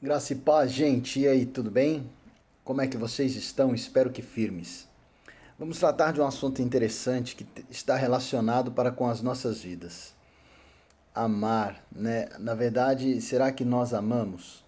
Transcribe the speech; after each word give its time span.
Graça 0.00 0.32
e 0.32 0.36
paz, 0.36 0.70
gente. 0.70 1.18
E 1.18 1.26
aí, 1.26 1.44
tudo 1.44 1.72
bem? 1.72 2.08
Como 2.62 2.80
é 2.80 2.86
que 2.86 2.96
vocês 2.96 3.34
estão? 3.34 3.74
Espero 3.74 4.10
que 4.10 4.22
firmes. 4.22 4.86
Vamos 5.58 5.80
tratar 5.80 6.12
de 6.12 6.20
um 6.20 6.24
assunto 6.24 6.62
interessante 6.62 7.34
que 7.34 7.44
está 7.68 7.96
relacionado 7.96 8.70
para 8.70 8.92
com 8.92 9.08
as 9.08 9.20
nossas 9.20 9.60
vidas. 9.60 10.14
Amar, 11.12 11.84
né? 11.90 12.28
Na 12.38 12.54
verdade, 12.54 13.20
será 13.20 13.50
que 13.50 13.64
nós 13.64 13.92
amamos? 13.92 14.64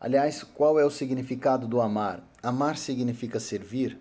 Aliás, 0.00 0.42
qual 0.42 0.80
é 0.80 0.84
o 0.84 0.90
significado 0.90 1.68
do 1.68 1.80
amar? 1.80 2.20
Amar 2.42 2.76
significa 2.76 3.38
servir? 3.38 3.96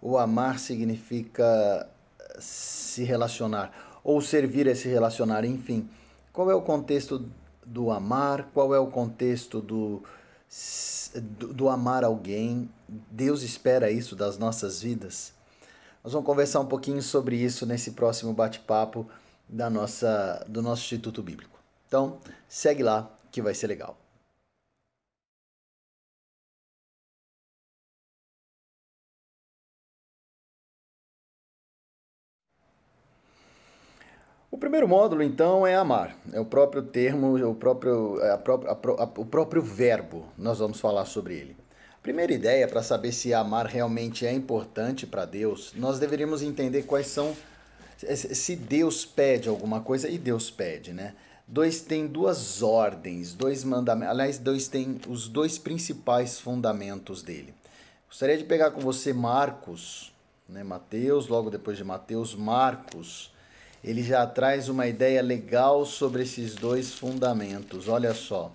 Ou 0.00 0.16
amar 0.16 0.58
significa 0.58 1.90
se 2.38 3.04
relacionar? 3.04 4.00
Ou 4.02 4.22
servir 4.22 4.66
é 4.66 4.74
se 4.74 4.88
relacionar? 4.88 5.44
Enfim, 5.44 5.86
qual 6.32 6.50
é 6.50 6.54
o 6.54 6.62
contexto 6.62 7.30
do 7.66 7.90
amar, 7.90 8.48
qual 8.54 8.72
é 8.74 8.78
o 8.78 8.86
contexto 8.86 9.60
do, 9.60 10.02
do, 11.28 11.68
amar 11.68 12.04
alguém. 12.04 12.70
Deus 13.10 13.42
espera 13.42 13.90
isso 13.90 14.14
das 14.14 14.38
nossas 14.38 14.80
vidas. 14.80 15.32
Nós 16.02 16.12
vamos 16.12 16.26
conversar 16.26 16.60
um 16.60 16.66
pouquinho 16.66 17.02
sobre 17.02 17.36
isso 17.36 17.66
nesse 17.66 17.90
próximo 17.90 18.32
bate-papo 18.32 19.06
da 19.48 19.68
nossa 19.68 20.44
do 20.48 20.62
nosso 20.62 20.82
Instituto 20.82 21.22
Bíblico. 21.22 21.58
Então, 21.88 22.18
segue 22.48 22.82
lá 22.82 23.10
que 23.32 23.42
vai 23.42 23.54
ser 23.54 23.66
legal. 23.66 23.98
O 34.56 34.58
primeiro 34.58 34.88
módulo, 34.88 35.22
então, 35.22 35.66
é 35.66 35.74
amar. 35.74 36.16
É 36.32 36.40
o 36.40 36.44
próprio 36.46 36.82
termo, 36.82 37.36
o 37.46 37.54
próprio, 37.54 38.18
é 38.22 38.30
a 38.30 38.38
própria, 38.38 38.70
a, 38.70 38.74
a, 38.74 39.04
o 39.04 39.26
próprio 39.26 39.60
verbo. 39.60 40.24
Nós 40.38 40.60
vamos 40.60 40.80
falar 40.80 41.04
sobre 41.04 41.34
ele. 41.34 41.54
A 41.92 42.02
primeira 42.02 42.32
ideia 42.32 42.66
para 42.66 42.82
saber 42.82 43.12
se 43.12 43.34
amar 43.34 43.66
realmente 43.66 44.26
é 44.26 44.32
importante 44.32 45.06
para 45.06 45.26
Deus, 45.26 45.74
nós 45.76 45.98
deveríamos 45.98 46.40
entender 46.40 46.84
quais 46.84 47.06
são. 47.06 47.36
Se 47.98 48.56
Deus 48.56 49.04
pede 49.04 49.46
alguma 49.46 49.82
coisa, 49.82 50.08
e 50.08 50.16
Deus 50.16 50.50
pede, 50.50 50.94
né? 50.94 51.12
Dois 51.46 51.82
tem 51.82 52.06
duas 52.06 52.62
ordens, 52.62 53.34
dois 53.34 53.62
mandamentos. 53.62 54.10
Aliás, 54.10 54.38
dois 54.38 54.68
tem 54.68 54.98
os 55.06 55.28
dois 55.28 55.58
principais 55.58 56.40
fundamentos 56.40 57.22
dele. 57.22 57.52
Gostaria 58.08 58.38
de 58.38 58.44
pegar 58.44 58.70
com 58.70 58.80
você 58.80 59.12
Marcos, 59.12 60.14
né? 60.48 60.64
Mateus, 60.64 61.28
logo 61.28 61.50
depois 61.50 61.76
de 61.76 61.84
Mateus, 61.84 62.34
Marcos 62.34 63.35
ele 63.86 64.02
já 64.02 64.26
traz 64.26 64.68
uma 64.68 64.88
ideia 64.88 65.22
legal 65.22 65.86
sobre 65.86 66.24
esses 66.24 66.56
dois 66.56 66.92
fundamentos. 66.92 67.86
Olha 67.86 68.12
só. 68.12 68.50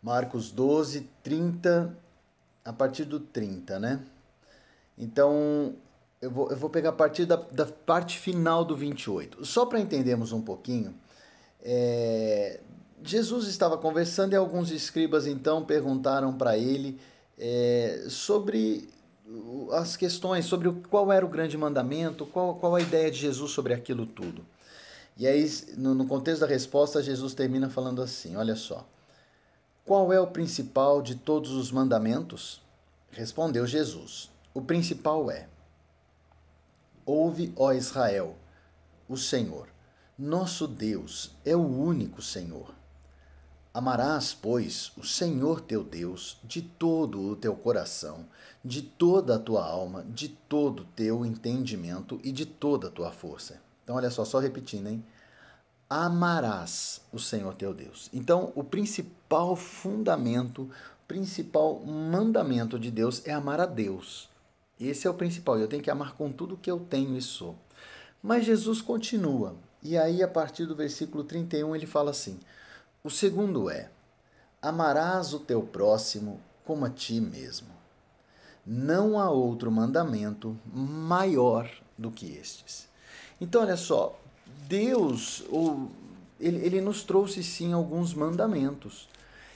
Marcos 0.00 0.52
12, 0.52 1.08
30, 1.24 1.92
a 2.64 2.72
partir 2.72 3.04
do 3.04 3.18
30, 3.18 3.80
né? 3.80 4.00
Então, 4.96 5.74
eu 6.22 6.30
vou, 6.30 6.48
eu 6.48 6.56
vou 6.56 6.70
pegar 6.70 6.90
a 6.90 6.92
partir 6.92 7.26
da, 7.26 7.34
da 7.34 7.66
parte 7.66 8.18
final 8.20 8.64
do 8.64 8.76
28. 8.76 9.44
Só 9.44 9.66
para 9.66 9.80
entendermos 9.80 10.30
um 10.30 10.40
pouquinho, 10.40 10.94
é, 11.60 12.60
Jesus 13.02 13.48
estava 13.48 13.76
conversando 13.76 14.32
e 14.32 14.36
alguns 14.36 14.70
escribas 14.70 15.26
então 15.26 15.64
perguntaram 15.64 16.32
para 16.34 16.56
ele 16.56 17.00
é, 17.36 18.04
sobre 18.08 18.88
as 19.72 19.96
questões 19.96 20.44
sobre 20.44 20.68
o, 20.68 20.74
qual 20.88 21.12
era 21.12 21.24
o 21.24 21.28
grande 21.28 21.56
mandamento, 21.56 22.26
qual, 22.26 22.54
qual 22.56 22.74
a 22.74 22.80
ideia 22.80 23.10
de 23.10 23.18
Jesus 23.18 23.52
sobre 23.52 23.72
aquilo 23.72 24.06
tudo. 24.06 24.44
E 25.16 25.26
aí, 25.26 25.48
no, 25.76 25.94
no 25.94 26.06
contexto 26.06 26.40
da 26.40 26.46
resposta, 26.46 27.02
Jesus 27.02 27.34
termina 27.34 27.68
falando 27.68 28.02
assim: 28.02 28.36
olha 28.36 28.56
só. 28.56 28.86
Qual 29.84 30.12
é 30.12 30.20
o 30.20 30.26
principal 30.26 31.02
de 31.02 31.14
todos 31.14 31.50
os 31.50 31.70
mandamentos? 31.70 32.60
Respondeu 33.10 33.66
Jesus: 33.66 34.30
O 34.54 34.62
principal 34.62 35.30
é: 35.30 35.48
Ouve, 37.04 37.52
ó 37.56 37.72
Israel, 37.72 38.36
o 39.08 39.16
Senhor, 39.16 39.68
nosso 40.18 40.68
Deus 40.68 41.32
é 41.44 41.56
o 41.56 41.66
único 41.66 42.22
Senhor. 42.22 42.79
Amarás, 43.72 44.34
pois, 44.34 44.90
o 44.96 45.04
Senhor 45.04 45.60
teu 45.60 45.84
Deus 45.84 46.38
de 46.42 46.60
todo 46.60 47.20
o 47.20 47.36
teu 47.36 47.54
coração, 47.54 48.26
de 48.64 48.82
toda 48.82 49.36
a 49.36 49.38
tua 49.38 49.64
alma, 49.64 50.04
de 50.08 50.28
todo 50.28 50.80
o 50.80 50.86
teu 50.86 51.24
entendimento 51.24 52.20
e 52.24 52.32
de 52.32 52.44
toda 52.44 52.88
a 52.88 52.90
tua 52.90 53.12
força. 53.12 53.62
Então, 53.84 53.94
olha 53.94 54.10
só, 54.10 54.24
só 54.24 54.40
repetindo, 54.40 54.88
hein? 54.88 55.04
Amarás 55.88 57.00
o 57.12 57.18
Senhor 57.20 57.54
teu 57.54 57.72
Deus. 57.72 58.10
Então, 58.12 58.52
o 58.56 58.64
principal 58.64 59.54
fundamento, 59.54 60.62
o 60.62 61.06
principal 61.06 61.78
mandamento 61.78 62.76
de 62.76 62.90
Deus 62.90 63.24
é 63.24 63.32
amar 63.32 63.60
a 63.60 63.66
Deus. 63.66 64.28
Esse 64.80 65.06
é 65.06 65.10
o 65.10 65.14
principal. 65.14 65.60
Eu 65.60 65.68
tenho 65.68 65.82
que 65.82 65.90
amar 65.90 66.14
com 66.14 66.32
tudo 66.32 66.56
que 66.56 66.70
eu 66.70 66.80
tenho 66.80 67.16
e 67.16 67.22
sou. 67.22 67.56
Mas 68.20 68.44
Jesus 68.44 68.82
continua. 68.82 69.54
E 69.80 69.96
aí, 69.96 70.24
a 70.24 70.28
partir 70.28 70.66
do 70.66 70.74
versículo 70.74 71.22
31, 71.22 71.76
ele 71.76 71.86
fala 71.86 72.10
assim 72.10 72.38
o 73.02 73.10
segundo 73.10 73.70
é: 73.70 73.90
amarás 74.60 75.32
o 75.32 75.40
teu 75.40 75.62
próximo 75.62 76.40
como 76.64 76.84
a 76.84 76.90
ti 76.90 77.20
mesmo. 77.20 77.68
Não 78.66 79.18
há 79.18 79.30
outro 79.30 79.70
mandamento 79.70 80.56
maior 80.72 81.70
do 81.96 82.10
que 82.10 82.32
estes. 82.36 82.88
Então, 83.40 83.62
olha 83.62 83.76
só, 83.76 84.18
Deus, 84.68 85.42
ele, 86.38 86.64
ele 86.64 86.80
nos 86.80 87.02
trouxe 87.02 87.42
sim 87.42 87.72
alguns 87.72 88.12
mandamentos. 88.12 89.08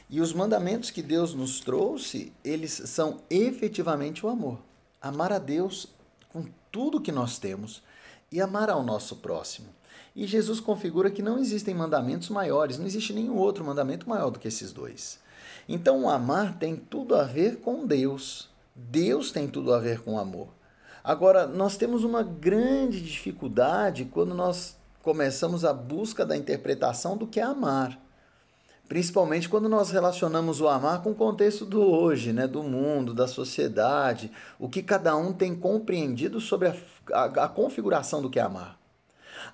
E 0.09 0.21
os 0.21 0.33
mandamentos 0.33 0.91
que 0.91 1.03
Deus 1.03 1.35
nos 1.35 1.61
trouxe, 1.61 2.33
eles 2.43 2.73
são 2.73 3.21
efetivamente 3.29 4.25
o 4.25 4.29
amor. 4.29 4.59
Amar 5.01 5.33
a 5.33 5.39
Deus 5.39 5.89
com 6.33 6.47
tudo 6.73 7.01
que 7.01 7.13
nós 7.13 7.39
temos 7.39 7.83
e 8.33 8.41
amar 8.41 8.69
ao 8.69 8.83
nosso 8.83 9.17
próximo. 9.17 9.69
E 10.15 10.27
Jesus 10.27 10.61
configura 10.61 11.11
que 11.11 11.23
não 11.23 11.39
existem 11.39 11.75
mandamentos 11.75 12.29
maiores, 12.29 12.79
não 12.79 12.87
existe 12.87 13.13
nenhum 13.13 13.37
outro 13.37 13.65
mandamento 13.65 14.09
maior 14.09 14.31
do 14.31 14.39
que 14.39 14.47
esses 14.47 14.73
dois. 14.73 15.19
Então, 15.69 16.05
o 16.05 16.09
amar 16.09 16.57
tem 16.59 16.77
tudo 16.77 17.17
a 17.17 17.25
ver 17.25 17.57
com 17.57 17.87
Deus. 17.87 18.49
Deus 18.75 19.33
tem 19.33 19.49
tudo 19.49 19.73
a 19.73 19.79
ver 19.79 20.01
com 20.01 20.15
o 20.15 20.19
amor. 20.19 20.49
Agora, 21.03 21.47
nós 21.47 21.77
temos 21.77 22.05
uma 22.05 22.23
grande 22.23 23.01
dificuldade 23.01 24.05
quando 24.05 24.35
nós 24.35 24.77
começamos 25.03 25.65
a 25.65 25.73
busca 25.73 26.25
da 26.25 26.37
interpretação 26.37 27.17
do 27.17 27.27
que 27.27 27.41
é 27.41 27.43
amar. 27.43 27.99
Principalmente 28.89 29.49
quando 29.49 29.69
nós 29.69 29.91
relacionamos 29.91 30.61
o 30.61 30.69
amar 30.69 31.03
com 31.03 31.11
o 31.11 31.15
contexto 31.15 31.65
do 31.65 31.83
hoje, 31.83 32.33
né, 32.33 32.47
do 32.47 32.63
mundo, 32.63 33.15
da 33.15 33.27
sociedade, 33.27 34.31
o 34.59 34.69
que 34.69 34.83
cada 34.83 35.17
um 35.17 35.33
tem 35.33 35.55
compreendido 35.55 36.41
sobre 36.41 36.69
a, 36.69 36.77
a, 37.13 37.25
a 37.45 37.49
configuração 37.49 38.23
do 38.23 38.31
que 38.31 38.39
é 38.39 38.43
amar. 38.43 38.79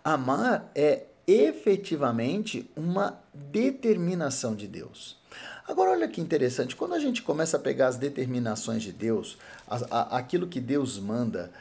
Amar 0.05 0.71
é 0.75 1.05
efetivamente 1.27 2.71
uma 2.77 3.21
determinação 3.33 4.55
de 4.55 4.67
Deus. 4.67 5.19
Agora, 5.67 5.93
olha 5.93 6.09
que 6.09 6.21
interessante, 6.21 6.75
quando 6.75 6.95
a 6.95 6.99
gente 6.99 7.23
começa 7.23 7.57
a 7.57 7.61
pegar 7.61 7.89
as 7.89 7.97
determinações 7.97 8.83
de 8.83 8.91
Deus, 8.91 9.39
a, 9.69 9.77
a, 9.91 10.19
aquilo 10.19 10.49
que 10.49 10.61
Deus 10.61 10.99
manda, 10.99 11.53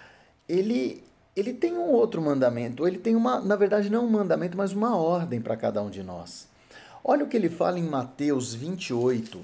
ele, 0.47 1.03
ele 1.35 1.53
tem 1.53 1.73
um 1.73 1.91
outro 1.91 2.19
mandamento, 2.19 2.87
ele 2.87 2.97
tem 2.97 3.15
uma, 3.15 3.39
na 3.39 3.55
verdade, 3.55 3.89
não 3.89 4.05
um 4.05 4.09
mandamento, 4.09 4.57
mas 4.57 4.73
uma 4.73 4.97
ordem 4.97 5.39
para 5.39 5.55
cada 5.55 5.81
um 5.83 5.91
de 5.91 6.01
nós. 6.01 6.47
Olha 7.03 7.23
o 7.23 7.27
que 7.27 7.37
ele 7.37 7.49
fala 7.49 7.77
em 7.77 7.83
Mateus 7.83 8.53
28, 8.55 9.39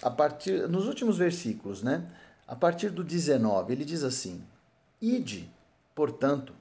a 0.00 0.10
partir, 0.10 0.68
nos 0.68 0.86
últimos 0.86 1.18
versículos, 1.18 1.82
né? 1.82 2.04
A 2.46 2.54
partir 2.54 2.90
do 2.90 3.02
19, 3.02 3.72
ele 3.72 3.84
diz 3.84 4.04
assim: 4.04 4.42
Ide, 5.00 5.50
portanto, 5.94 6.52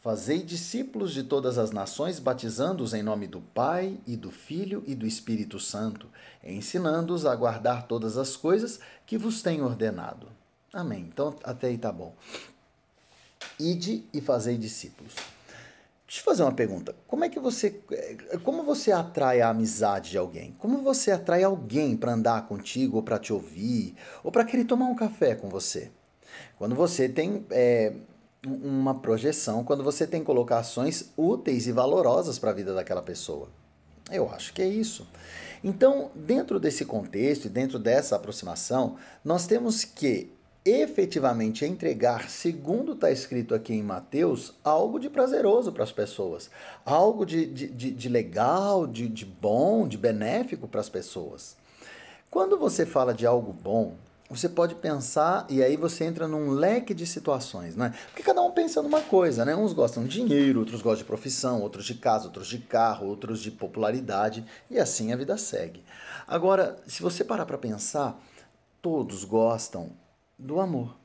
Fazei 0.00 0.42
discípulos 0.42 1.12
de 1.12 1.22
todas 1.22 1.58
as 1.58 1.72
nações, 1.72 2.18
batizando-os 2.18 2.94
em 2.94 3.02
nome 3.02 3.26
do 3.26 3.42
Pai 3.42 3.98
e 4.06 4.16
do 4.16 4.30
Filho 4.30 4.82
e 4.86 4.94
do 4.94 5.06
Espírito 5.06 5.60
Santo, 5.60 6.08
ensinando-os 6.42 7.26
a 7.26 7.36
guardar 7.36 7.86
todas 7.86 8.16
as 8.16 8.34
coisas 8.34 8.80
que 9.04 9.18
vos 9.18 9.42
tenho 9.42 9.64
ordenado. 9.64 10.28
Amém. 10.72 11.06
Então, 11.12 11.36
até 11.44 11.66
aí 11.66 11.76
tá 11.76 11.92
bom. 11.92 12.14
Ide 13.58 14.06
e 14.14 14.22
fazei 14.22 14.56
discípulos. 14.56 15.14
Deixa 16.06 16.22
eu 16.22 16.24
fazer 16.24 16.44
uma 16.44 16.52
pergunta. 16.52 16.96
Como 17.06 17.22
é 17.22 17.28
que 17.28 17.38
você, 17.38 17.82
como 18.42 18.62
você 18.62 18.90
atrai 18.92 19.42
a 19.42 19.50
amizade 19.50 20.12
de 20.12 20.18
alguém? 20.18 20.56
Como 20.58 20.78
você 20.78 21.10
atrai 21.10 21.44
alguém 21.44 21.94
para 21.94 22.14
andar 22.14 22.48
contigo, 22.48 22.96
ou 22.96 23.02
para 23.02 23.18
te 23.18 23.34
ouvir, 23.34 23.94
ou 24.24 24.32
para 24.32 24.46
querer 24.46 24.64
tomar 24.64 24.86
um 24.86 24.96
café 24.96 25.34
com 25.34 25.50
você? 25.50 25.90
Quando 26.56 26.74
você 26.74 27.08
tem 27.08 27.44
é, 27.50 27.92
uma 28.46 28.94
projeção 28.94 29.62
quando 29.64 29.84
você 29.84 30.06
tem 30.06 30.24
colocações 30.24 31.10
úteis 31.16 31.66
e 31.66 31.72
valorosas 31.72 32.38
para 32.38 32.50
a 32.50 32.54
vida 32.54 32.74
daquela 32.74 33.02
pessoa. 33.02 33.48
Eu 34.10 34.30
acho 34.30 34.52
que 34.52 34.62
é 34.62 34.66
isso. 34.66 35.06
Então, 35.62 36.10
dentro 36.14 36.58
desse 36.58 36.84
contexto 36.84 37.44
e 37.44 37.50
dentro 37.50 37.78
dessa 37.78 38.16
aproximação, 38.16 38.96
nós 39.24 39.46
temos 39.46 39.84
que 39.84 40.32
efetivamente 40.64 41.64
entregar, 41.64 42.28
segundo 42.28 42.92
está 42.92 43.10
escrito 43.10 43.54
aqui 43.54 43.74
em 43.74 43.82
Mateus, 43.82 44.54
algo 44.62 44.98
de 44.98 45.08
prazeroso 45.08 45.72
para 45.72 45.84
as 45.84 45.92
pessoas, 45.92 46.50
algo 46.84 47.24
de, 47.24 47.46
de, 47.46 47.68
de, 47.68 47.90
de 47.90 48.08
legal, 48.08 48.86
de, 48.86 49.08
de 49.08 49.24
bom, 49.24 49.88
de 49.88 49.96
benéfico 49.96 50.68
para 50.68 50.80
as 50.80 50.88
pessoas. 50.88 51.56
Quando 52.30 52.58
você 52.58 52.84
fala 52.84 53.14
de 53.14 53.26
algo 53.26 53.52
bom, 53.52 53.94
você 54.30 54.48
pode 54.48 54.76
pensar 54.76 55.44
e 55.48 55.60
aí 55.60 55.76
você 55.76 56.04
entra 56.04 56.28
num 56.28 56.50
leque 56.50 56.94
de 56.94 57.04
situações, 57.04 57.74
né? 57.74 57.92
Porque 58.06 58.22
cada 58.22 58.40
um 58.40 58.52
pensa 58.52 58.80
numa 58.80 59.00
coisa, 59.00 59.44
né? 59.44 59.56
Uns 59.56 59.72
gostam 59.72 60.04
de 60.04 60.10
dinheiro, 60.10 60.60
outros 60.60 60.80
gostam 60.80 60.98
de 60.98 61.04
profissão, 61.04 61.60
outros 61.60 61.84
de 61.84 61.94
casa, 61.94 62.26
outros 62.26 62.46
de 62.46 62.58
carro, 62.58 63.08
outros 63.08 63.40
de 63.40 63.50
popularidade 63.50 64.46
e 64.70 64.78
assim 64.78 65.12
a 65.12 65.16
vida 65.16 65.36
segue. 65.36 65.84
Agora, 66.28 66.80
se 66.86 67.02
você 67.02 67.24
parar 67.24 67.44
para 67.44 67.58
pensar, 67.58 68.22
todos 68.80 69.24
gostam 69.24 69.90
do 70.38 70.60
amor. 70.60 70.96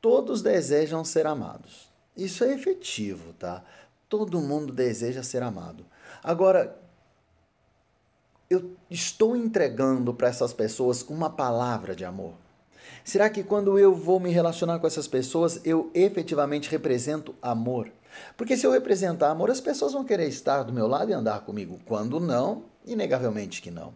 Todos 0.00 0.40
desejam 0.40 1.04
ser 1.04 1.26
amados. 1.26 1.90
Isso 2.16 2.44
é 2.44 2.52
efetivo, 2.54 3.32
tá? 3.32 3.64
Todo 4.08 4.40
mundo 4.40 4.72
deseja 4.72 5.24
ser 5.24 5.42
amado. 5.42 5.84
Agora, 6.22 6.78
eu 8.50 8.72
estou 8.90 9.36
entregando 9.36 10.12
para 10.12 10.26
essas 10.26 10.52
pessoas 10.52 11.02
uma 11.08 11.30
palavra 11.30 11.94
de 11.94 12.04
amor? 12.04 12.34
Será 13.04 13.30
que 13.30 13.44
quando 13.44 13.78
eu 13.78 13.94
vou 13.94 14.18
me 14.18 14.30
relacionar 14.30 14.80
com 14.80 14.88
essas 14.88 15.06
pessoas, 15.06 15.60
eu 15.64 15.88
efetivamente 15.94 16.68
represento 16.68 17.32
amor? 17.40 17.92
Porque 18.36 18.56
se 18.56 18.66
eu 18.66 18.72
representar 18.72 19.30
amor, 19.30 19.50
as 19.50 19.60
pessoas 19.60 19.92
vão 19.92 20.04
querer 20.04 20.26
estar 20.26 20.64
do 20.64 20.72
meu 20.72 20.88
lado 20.88 21.10
e 21.10 21.14
andar 21.14 21.42
comigo. 21.42 21.80
Quando 21.86 22.18
não, 22.18 22.64
inegavelmente 22.84 23.62
que 23.62 23.70
não. 23.70 23.94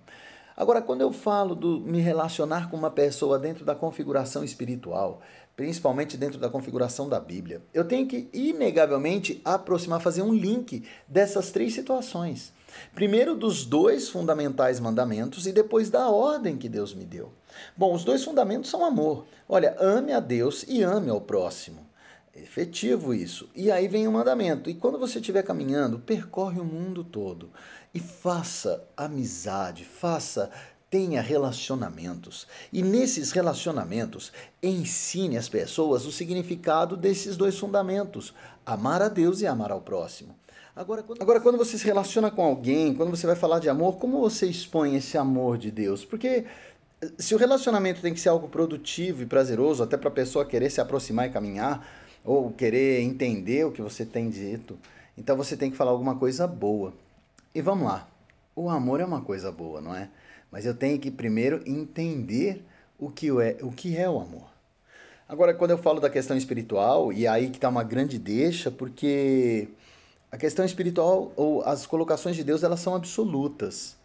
Agora, 0.56 0.80
quando 0.80 1.00
eu 1.00 1.12
falo 1.12 1.56
do 1.56 1.80
me 1.80 2.00
relacionar 2.00 2.70
com 2.70 2.76
uma 2.76 2.92
pessoa 2.92 3.40
dentro 3.40 3.64
da 3.64 3.74
configuração 3.74 4.44
espiritual, 4.44 5.20
principalmente 5.56 6.16
dentro 6.16 6.38
da 6.38 6.48
configuração 6.48 7.08
da 7.08 7.18
Bíblia, 7.18 7.60
eu 7.74 7.84
tenho 7.84 8.06
que 8.06 8.28
inegavelmente 8.32 9.42
aproximar, 9.44 10.00
fazer 10.00 10.22
um 10.22 10.32
link 10.32 10.86
dessas 11.08 11.50
três 11.50 11.74
situações. 11.74 12.52
Primeiro 12.94 13.34
dos 13.34 13.64
dois 13.64 14.08
fundamentais 14.08 14.80
mandamentos 14.80 15.46
e 15.46 15.52
depois 15.52 15.90
da 15.90 16.08
ordem 16.08 16.56
que 16.56 16.68
Deus 16.68 16.94
me 16.94 17.04
deu. 17.04 17.32
Bom, 17.76 17.94
os 17.94 18.04
dois 18.04 18.24
fundamentos 18.24 18.70
são 18.70 18.84
amor. 18.84 19.26
Olha, 19.48 19.76
ame 19.78 20.12
a 20.12 20.20
Deus 20.20 20.64
e 20.66 20.82
ame 20.82 21.10
ao 21.10 21.20
próximo. 21.20 21.86
É 22.34 22.40
efetivo 22.40 23.14
isso. 23.14 23.48
E 23.54 23.70
aí 23.70 23.86
vem 23.86 24.08
o 24.08 24.12
mandamento. 24.12 24.68
E 24.68 24.74
quando 24.74 24.98
você 24.98 25.18
estiver 25.18 25.42
caminhando, 25.42 25.98
percorre 26.00 26.60
o 26.60 26.64
mundo 26.64 27.04
todo 27.04 27.50
e 27.94 28.00
faça 28.00 28.84
amizade, 28.96 29.84
faça 29.84 30.50
tenha 30.94 31.20
relacionamentos. 31.20 32.46
E 32.72 32.80
nesses 32.80 33.32
relacionamentos, 33.32 34.32
ensine 34.62 35.36
as 35.36 35.48
pessoas 35.48 36.06
o 36.06 36.12
significado 36.12 36.96
desses 36.96 37.36
dois 37.36 37.58
fundamentos: 37.58 38.32
amar 38.64 39.02
a 39.02 39.08
Deus 39.08 39.40
e 39.40 39.46
amar 39.46 39.72
ao 39.72 39.80
próximo. 39.80 40.36
Agora 40.76 41.02
quando... 41.02 41.20
Agora, 41.20 41.40
quando 41.40 41.58
você 41.58 41.76
se 41.76 41.84
relaciona 41.84 42.30
com 42.30 42.44
alguém, 42.44 42.94
quando 42.94 43.10
você 43.10 43.26
vai 43.26 43.34
falar 43.34 43.58
de 43.58 43.68
amor, 43.68 43.96
como 43.96 44.20
você 44.20 44.46
expõe 44.46 44.94
esse 44.94 45.18
amor 45.18 45.58
de 45.58 45.72
Deus? 45.72 46.04
Porque 46.04 46.44
eh, 47.02 47.10
se 47.18 47.34
o 47.34 47.38
relacionamento 47.38 48.00
tem 48.00 48.14
que 48.14 48.20
ser 48.20 48.28
algo 48.28 48.46
produtivo 48.46 49.24
e 49.24 49.26
prazeroso, 49.26 49.82
até 49.82 49.96
para 49.96 50.10
a 50.10 50.12
pessoa 50.12 50.44
querer 50.44 50.70
se 50.70 50.80
aproximar 50.80 51.26
e 51.26 51.32
caminhar, 51.32 51.84
ou 52.24 52.52
querer 52.52 53.00
entender 53.02 53.66
o 53.66 53.72
que 53.72 53.82
você 53.82 54.06
tem 54.06 54.30
dito, 54.30 54.78
então 55.18 55.36
você 55.36 55.56
tem 55.56 55.72
que 55.72 55.76
falar 55.76 55.90
alguma 55.90 56.14
coisa 56.14 56.46
boa. 56.46 56.94
E 57.52 57.60
vamos 57.60 57.84
lá. 57.84 58.08
O 58.54 58.70
amor 58.70 59.00
é 59.00 59.04
uma 59.04 59.22
coisa 59.22 59.50
boa, 59.50 59.80
não 59.80 59.92
é? 59.92 60.08
Mas 60.54 60.64
eu 60.64 60.72
tenho 60.72 61.00
que 61.00 61.10
primeiro 61.10 61.60
entender 61.66 62.64
o 62.96 63.10
que 63.10 63.26
é 63.28 63.56
o, 63.60 63.72
que 63.72 63.96
é 63.96 64.08
o 64.08 64.20
amor. 64.20 64.46
Agora, 65.28 65.52
quando 65.52 65.72
eu 65.72 65.78
falo 65.78 65.98
da 65.98 66.08
questão 66.08 66.36
espiritual, 66.36 67.12
e 67.12 67.26
aí 67.26 67.50
que 67.50 67.56
está 67.56 67.68
uma 67.68 67.82
grande 67.82 68.20
deixa, 68.20 68.70
porque 68.70 69.66
a 70.30 70.36
questão 70.36 70.64
espiritual 70.64 71.32
ou 71.34 71.64
as 71.64 71.86
colocações 71.86 72.36
de 72.36 72.44
Deus, 72.44 72.62
elas 72.62 72.78
são 72.78 72.94
absolutas. 72.94 73.96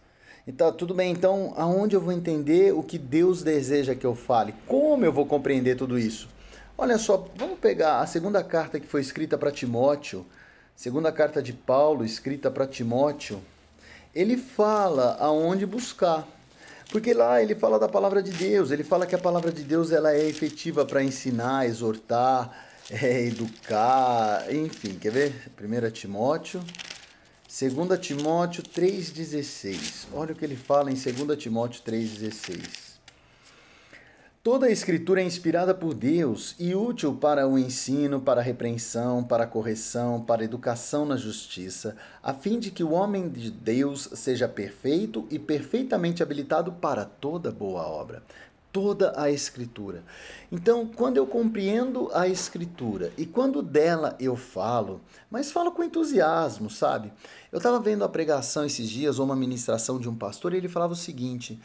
Então, 0.47 0.73
tudo 0.73 0.91
bem, 0.91 1.11
então 1.11 1.53
aonde 1.55 1.95
eu 1.95 2.01
vou 2.01 2.11
entender 2.11 2.73
o 2.73 2.81
que 2.81 2.97
Deus 2.97 3.43
deseja 3.43 3.93
que 3.93 4.07
eu 4.07 4.15
fale? 4.15 4.55
Como 4.65 5.05
eu 5.05 5.13
vou 5.13 5.27
compreender 5.27 5.77
tudo 5.77 5.99
isso? 5.99 6.27
Olha 6.75 6.97
só, 6.97 7.27
vamos 7.35 7.59
pegar 7.59 7.99
a 7.99 8.07
segunda 8.07 8.43
carta 8.43 8.79
que 8.79 8.87
foi 8.87 9.01
escrita 9.01 9.37
para 9.37 9.51
Timóteo, 9.51 10.25
segunda 10.75 11.11
carta 11.11 11.43
de 11.43 11.53
Paulo 11.53 12.03
escrita 12.03 12.49
para 12.49 12.65
Timóteo. 12.65 13.39
Ele 14.15 14.35
fala 14.35 15.15
aonde 15.19 15.63
buscar. 15.67 16.38
Porque 16.89 17.13
lá 17.13 17.41
ele 17.41 17.53
fala 17.53 17.77
da 17.77 17.87
palavra 17.87 18.21
de 18.21 18.31
Deus, 18.31 18.71
ele 18.71 18.83
fala 18.83 19.05
que 19.05 19.13
a 19.13 19.19
palavra 19.19 19.51
de 19.51 19.63
Deus 19.63 19.91
ela 19.91 20.11
é 20.11 20.27
efetiva 20.27 20.83
para 20.83 21.03
ensinar, 21.03 21.67
exortar, 21.67 22.67
é, 22.89 23.25
educar, 23.27 24.51
enfim, 24.51 24.95
quer 24.95 25.11
ver? 25.11 25.51
1 25.61 25.91
Timóteo, 25.91 26.63
2 27.47 27.99
Timóteo 27.99 28.63
3,16. 28.63 30.07
Olha 30.13 30.33
o 30.33 30.35
que 30.35 30.43
ele 30.43 30.55
fala 30.55 30.91
em 30.91 30.95
2 30.95 31.37
Timóteo 31.37 31.83
3,16. 31.83 32.88
Toda 34.41 34.67
a 34.67 34.71
escritura 34.71 35.21
é 35.21 35.25
inspirada 35.25 35.75
por 35.75 35.93
Deus 35.93 36.55
e 36.57 36.73
útil 36.73 37.13
para 37.13 37.45
o 37.45 37.59
ensino, 37.59 38.21
para 38.21 38.39
a 38.39 38.43
repreensão, 38.43 39.21
para 39.21 39.43
a 39.43 39.47
correção, 39.47 40.21
para 40.21 40.41
a 40.41 40.45
educação 40.45 41.05
na 41.05 41.17
justiça, 41.17 41.97
a 42.23 42.33
fim 42.33 42.57
de 42.57 42.71
que 42.71 42.81
o 42.81 42.91
homem 42.91 43.27
de 43.27 43.51
Deus 43.51 44.07
seja 44.13 44.47
perfeito 44.47 45.27
e 45.29 45.37
perfeitamente 45.37 46.23
habilitado 46.23 46.71
para 46.71 47.03
toda 47.03 47.51
boa 47.51 47.85
obra 47.85 48.23
toda 48.71 49.13
a 49.19 49.31
Escritura. 49.31 50.03
Então, 50.51 50.85
quando 50.85 51.17
eu 51.17 51.25
compreendo 51.25 52.09
a 52.13 52.27
Escritura 52.27 53.11
e 53.17 53.25
quando 53.25 53.63
dela 53.63 54.15
eu 54.19 54.35
falo, 54.35 55.01
mas 55.29 55.51
falo 55.51 55.71
com 55.71 55.83
entusiasmo, 55.83 56.69
sabe? 56.69 57.11
Eu 57.51 57.57
estava 57.57 57.79
vendo 57.79 58.03
a 58.03 58.09
pregação 58.09 58.63
esses 58.63 58.87
dias, 58.87 59.17
ou 59.17 59.25
uma 59.25 59.35
ministração 59.35 59.99
de 59.99 60.07
um 60.07 60.15
pastor, 60.15 60.53
e 60.53 60.57
ele 60.57 60.69
falava 60.69 60.93
o 60.93 60.95
seguinte. 60.95 61.59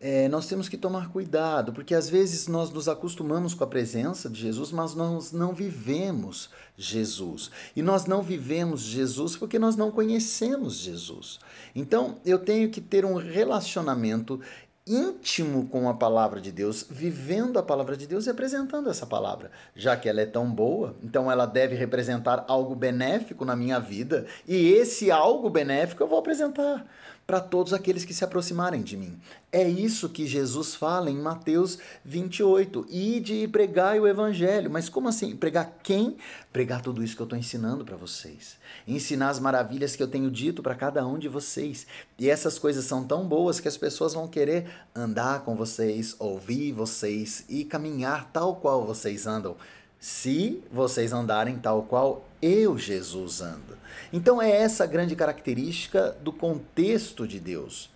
É, 0.00 0.28
nós 0.28 0.46
temos 0.46 0.68
que 0.68 0.76
tomar 0.76 1.10
cuidado, 1.10 1.72
porque 1.72 1.94
às 1.94 2.10
vezes 2.10 2.46
nós 2.46 2.70
nos 2.70 2.88
acostumamos 2.88 3.54
com 3.54 3.64
a 3.64 3.66
presença 3.66 4.28
de 4.28 4.38
Jesus, 4.40 4.70
mas 4.70 4.94
nós 4.94 5.32
não 5.32 5.54
vivemos 5.54 6.50
Jesus. 6.76 7.50
E 7.74 7.80
nós 7.80 8.04
não 8.04 8.22
vivemos 8.22 8.82
Jesus 8.82 9.36
porque 9.36 9.58
nós 9.58 9.76
não 9.76 9.90
conhecemos 9.90 10.76
Jesus. 10.76 11.38
Então 11.74 12.16
eu 12.24 12.38
tenho 12.38 12.68
que 12.68 12.80
ter 12.80 13.04
um 13.04 13.14
relacionamento 13.14 14.40
íntimo 14.86 15.66
com 15.68 15.88
a 15.88 15.94
palavra 15.94 16.40
de 16.40 16.52
Deus, 16.52 16.86
vivendo 16.88 17.58
a 17.58 17.62
palavra 17.62 17.96
de 17.96 18.06
Deus 18.06 18.26
e 18.26 18.30
apresentando 18.30 18.90
essa 18.90 19.06
palavra. 19.06 19.50
Já 19.74 19.96
que 19.96 20.08
ela 20.08 20.20
é 20.20 20.26
tão 20.26 20.50
boa, 20.50 20.94
então 21.02 21.32
ela 21.32 21.46
deve 21.46 21.74
representar 21.74 22.44
algo 22.46 22.74
benéfico 22.74 23.44
na 23.44 23.56
minha 23.56 23.78
vida, 23.78 24.26
e 24.46 24.72
esse 24.72 25.10
algo 25.10 25.48
benéfico 25.48 26.02
eu 26.02 26.06
vou 26.06 26.18
apresentar 26.18 26.84
para 27.26 27.40
todos 27.40 27.72
aqueles 27.72 28.04
que 28.04 28.12
se 28.12 28.24
aproximarem 28.24 28.82
de 28.82 28.96
mim. 28.96 29.18
É 29.50 29.66
isso 29.66 30.08
que 30.08 30.26
Jesus 30.26 30.74
fala 30.74 31.10
em 31.10 31.16
Mateus 31.16 31.78
28. 32.04 32.86
Ide 32.90 33.34
e 33.44 33.48
pregai 33.48 33.98
o 33.98 34.06
evangelho. 34.06 34.70
Mas 34.70 34.88
como 34.88 35.08
assim? 35.08 35.34
Pregar 35.34 35.78
quem? 35.82 36.16
Pregar 36.52 36.82
tudo 36.82 37.02
isso 37.02 37.16
que 37.16 37.22
eu 37.22 37.24
estou 37.24 37.38
ensinando 37.38 37.84
para 37.84 37.96
vocês. 37.96 38.56
Ensinar 38.86 39.30
as 39.30 39.38
maravilhas 39.38 39.96
que 39.96 40.02
eu 40.02 40.08
tenho 40.08 40.30
dito 40.30 40.62
para 40.62 40.74
cada 40.74 41.06
um 41.06 41.18
de 41.18 41.28
vocês. 41.28 41.86
E 42.18 42.28
essas 42.28 42.58
coisas 42.58 42.84
são 42.84 43.04
tão 43.04 43.26
boas 43.26 43.58
que 43.58 43.68
as 43.68 43.76
pessoas 43.76 44.12
vão 44.12 44.28
querer 44.28 44.68
andar 44.94 45.44
com 45.44 45.54
vocês, 45.54 46.14
ouvir 46.18 46.72
vocês 46.72 47.44
e 47.48 47.64
caminhar 47.64 48.30
tal 48.32 48.56
qual 48.56 48.84
vocês 48.84 49.26
andam 49.26 49.56
se 50.04 50.62
vocês 50.70 51.14
andarem 51.14 51.56
tal 51.56 51.84
qual 51.84 52.26
eu, 52.42 52.76
Jesus, 52.76 53.40
ando. 53.40 53.78
Então 54.12 54.40
é 54.40 54.50
essa 54.50 54.84
grande 54.84 55.16
característica 55.16 56.14
do 56.20 56.30
contexto 56.30 57.26
de 57.26 57.40
Deus. 57.40 57.88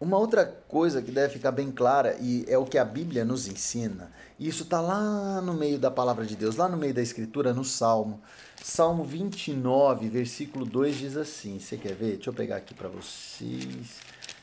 Uma 0.00 0.16
outra 0.16 0.46
coisa 0.68 1.02
que 1.02 1.10
deve 1.10 1.32
ficar 1.32 1.50
bem 1.50 1.72
clara, 1.72 2.16
e 2.20 2.44
é 2.46 2.56
o 2.56 2.64
que 2.64 2.78
a 2.78 2.84
Bíblia 2.84 3.24
nos 3.24 3.48
ensina, 3.48 4.12
e 4.38 4.46
isso 4.46 4.62
está 4.62 4.80
lá 4.80 5.40
no 5.40 5.54
meio 5.54 5.76
da 5.76 5.90
palavra 5.90 6.24
de 6.24 6.36
Deus, 6.36 6.54
lá 6.54 6.68
no 6.68 6.76
meio 6.76 6.94
da 6.94 7.02
Escritura, 7.02 7.52
no 7.52 7.64
Salmo. 7.64 8.22
Salmo 8.62 9.02
29, 9.02 10.08
versículo 10.08 10.64
2 10.64 10.96
diz 10.96 11.16
assim: 11.16 11.58
Você 11.58 11.76
quer 11.76 11.96
ver? 11.96 12.14
Deixa 12.14 12.30
eu 12.30 12.34
pegar 12.34 12.58
aqui 12.58 12.74
para 12.74 12.88
vocês. 12.88 13.98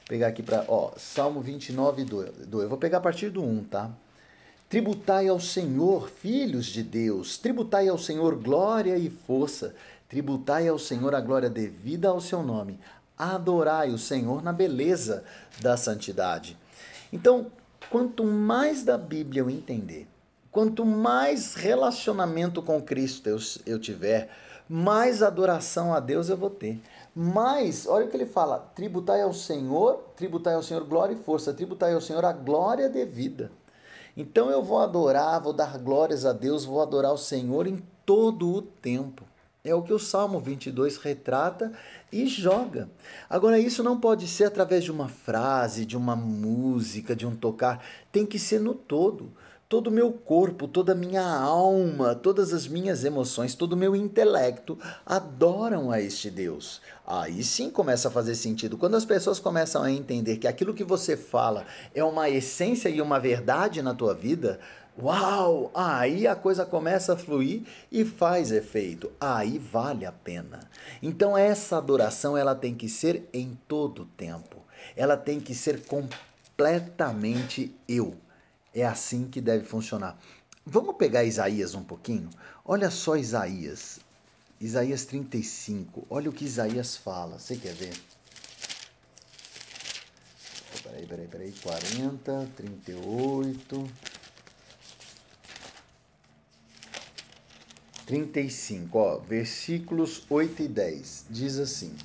Pegar 0.10 0.28
aqui 0.28 0.44
para. 0.44 0.66
Ó, 0.68 0.92
Salmo 0.98 1.40
29, 1.40 2.04
2. 2.04 2.32
Eu 2.52 2.68
vou 2.68 2.78
pegar 2.78 2.98
a 2.98 3.02
partir 3.02 3.30
do 3.30 3.42
1, 3.42 3.64
tá? 3.64 3.90
Tributai 4.72 5.28
ao 5.28 5.38
Senhor, 5.38 6.10
filhos 6.10 6.68
de 6.68 6.82
Deus, 6.82 7.38
tributai 7.38 7.90
ao 7.90 7.98
Senhor 7.98 8.36
glória 8.36 8.98
e 8.98 9.10
força, 9.10 9.76
tributai 10.08 10.66
ao 10.70 10.80
Senhor 10.80 11.14
a 11.14 11.20
glória 11.20 11.50
devida 11.50 12.08
ao 12.08 12.22
seu 12.22 12.42
nome, 12.42 12.80
adorai 13.18 13.90
o 13.90 13.98
Senhor 13.98 14.42
na 14.42 14.54
beleza 14.54 15.26
da 15.60 15.76
santidade. 15.76 16.58
Então, 17.12 17.48
quanto 17.90 18.24
mais 18.24 18.82
da 18.82 18.98
Bíblia 18.98 19.42
eu 19.42 19.50
entender, 19.50 20.08
quanto 20.50 20.86
mais 20.86 21.54
relacionamento 21.54 22.62
com 22.62 22.82
Cristo 22.82 23.28
eu, 23.28 23.40
eu 23.66 23.78
tiver, 23.78 24.30
mais 24.70 25.22
adoração 25.22 25.94
a 25.94 26.00
Deus 26.00 26.30
eu 26.30 26.38
vou 26.38 26.50
ter. 26.50 26.82
Mais, 27.14 27.86
olha 27.86 28.06
o 28.06 28.08
que 28.08 28.16
ele 28.16 28.26
fala: 28.26 28.72
tributai 28.74 29.22
ao 29.22 29.34
Senhor, 29.34 29.98
tributai 30.16 30.54
ao 30.54 30.64
Senhor 30.64 30.86
glória 30.86 31.14
e 31.14 31.22
força, 31.22 31.54
tributai 31.54 31.94
ao 31.94 32.00
Senhor 32.00 32.24
a 32.24 32.32
glória 32.32 32.88
devida. 32.88 33.52
Então 34.16 34.50
eu 34.50 34.64
vou 34.64 34.80
adorar, 34.80 35.42
vou 35.42 35.54
dar 35.54 35.78
glórias 35.78 36.26
a 36.26 36.34
Deus, 36.34 36.66
vou 36.66 36.82
adorar 36.82 37.14
o 37.14 37.18
Senhor 37.18 37.68
em 37.68 37.82
todo 38.06 38.52
o 38.54 38.62
tempo. 38.62 39.26
É 39.64 39.76
o 39.76 39.84
que 39.84 39.94
o 39.94 40.00
Salmo 40.00 40.40
22 40.40 40.98
retrata 40.98 41.72
e 42.12 42.26
joga. 42.26 42.90
Agora, 43.30 43.60
isso 43.60 43.84
não 43.84 44.00
pode 44.00 44.28
ser 44.28 44.46
através 44.46 44.84
de 44.84 44.92
uma 44.92 45.08
frase, 45.08 45.86
de 45.86 45.96
uma 45.96 46.16
música, 46.16 47.16
de 47.16 47.28
um 47.28 47.36
tocar. 47.36 47.84
Tem 48.12 48.26
que 48.26 48.40
ser 48.40 48.60
no 48.60 48.74
todo. 48.74 49.32
Todo 49.72 49.88
o 49.88 49.92
meu 49.92 50.12
corpo, 50.12 50.68
toda 50.68 50.92
a 50.92 50.96
minha 50.96 51.26
alma, 51.26 52.14
todas 52.14 52.52
as 52.52 52.68
minhas 52.68 53.06
emoções, 53.06 53.56
todo 53.56 53.72
o 53.72 53.78
meu 53.78 53.96
intelecto 53.96 54.78
adoram 55.06 55.90
a 55.90 56.02
este 56.02 56.30
Deus. 56.30 56.82
Aí 57.08 57.42
sim 57.42 57.70
começa 57.70 58.10
a 58.10 58.12
fazer 58.12 58.36
sentido. 58.36 58.78
Quando 58.78 58.98
as 58.98 59.06
pessoas 59.06 59.40
começam 59.40 59.82
a 59.82 59.90
entender 59.90 60.36
que 60.36 60.48
aquilo 60.50 60.74
que 60.74 60.84
você 60.84 61.16
fala 61.16 61.66
é 61.96 62.04
uma 62.04 62.30
essência 62.30 62.90
e 62.90 63.00
uma 63.00 63.18
verdade 63.18 63.82
na 63.82 63.94
tua 63.94 64.14
vida, 64.14 64.60
Uau! 65.02 65.72
Aí 65.74 66.28
a 66.28 66.36
coisa 66.36 66.66
começa 66.66 67.14
a 67.14 67.18
fluir 67.18 67.62
e 67.90 68.04
faz 68.04 68.52
efeito. 68.52 69.10
Aí 69.22 69.58
vale 69.58 70.06
a 70.06 70.12
pena. 70.12 70.60
Então 71.02 71.38
essa 71.38 71.78
adoração 71.78 72.36
ela 72.36 72.54
tem 72.54 72.76
que 72.76 72.90
ser 72.90 73.30
em 73.32 73.58
todo 73.70 74.02
o 74.02 74.06
tempo. 74.18 74.58
Ela 74.98 75.16
tem 75.16 75.40
que 75.40 75.56
ser 75.56 75.86
completamente 75.86 77.74
eu. 77.88 78.18
É 78.74 78.86
assim 78.86 79.28
que 79.28 79.42
deve 79.42 79.66
funcionar. 79.66 80.20
Vamos 80.66 80.96
pegar 80.96 81.24
Isaías 81.24 81.76
um 81.76 81.84
pouquinho? 81.84 82.30
Olha 82.64 82.90
só 82.90 83.16
Isaías. 83.16 84.00
Isaías 84.60 85.06
35. 85.06 86.06
Olha 86.10 86.30
o 86.30 86.34
que 86.34 86.46
Isaías 86.46 86.96
fala. 86.96 87.40
Você 87.40 87.56
quer 87.56 87.74
ver? 87.74 87.94
Peraí, 90.84 91.06
peraí, 91.06 91.28
peraí. 91.28 91.52
40, 91.52 92.50
38. 92.56 93.90
35, 98.12 98.98
ó, 98.98 99.20
versículos 99.20 100.24
8 100.30 100.64
e 100.64 100.68
10, 100.68 101.26
diz 101.30 101.58
assim: 101.58 101.96